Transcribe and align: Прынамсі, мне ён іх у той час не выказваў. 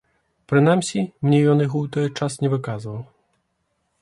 Прынамсі, 0.53 1.03
мне 1.27 1.41
ён 1.51 1.61
іх 1.67 1.71
у 1.81 1.83
той 1.97 2.07
час 2.17 2.33
не 2.45 2.49
выказваў. 2.55 2.97